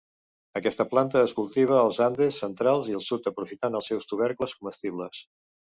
Aquesta 0.59 0.85
planta 0.93 1.21
es 1.25 1.35
cultiva 1.41 1.77
als 1.81 2.01
Andes 2.07 2.41
centrals 2.45 2.91
i 2.93 2.97
del 2.99 3.07
sud 3.11 3.33
aprofitant 3.35 3.83
els 3.83 3.93
seus 3.95 4.13
tubercles 4.15 4.61
comestibles. 4.63 5.27